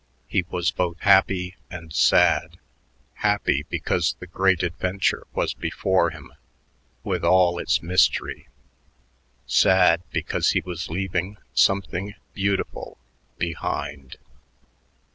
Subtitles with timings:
[0.27, 2.57] He was both happy and sad
[3.13, 6.33] happy because the great adventure was before him
[7.03, 8.47] with all its mystery,
[9.45, 12.97] sad because he was leaving something beautiful
[13.37, 14.15] behind....